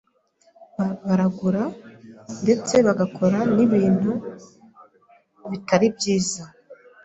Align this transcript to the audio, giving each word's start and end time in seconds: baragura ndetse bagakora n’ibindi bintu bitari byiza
baragura 1.05 1.63
ndetse 2.43 2.75
bagakora 2.87 3.37
n’ibindi 3.55 3.75
bintu 3.83 4.11
bitari 5.51 5.87
byiza 5.95 6.43